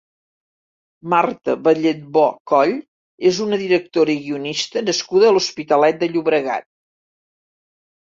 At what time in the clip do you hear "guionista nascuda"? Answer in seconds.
4.25-5.31